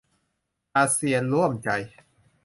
[0.75, 1.69] อาเซียนร่วมใจ